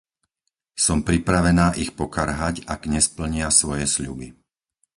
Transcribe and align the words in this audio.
Som 0.85 0.99
pripravená 1.07 1.67
ich 1.83 1.91
pokarhať, 1.99 2.55
ak 2.73 2.81
nesplnia 2.95 3.47
svoje 3.59 3.85
sľuby. 3.95 4.27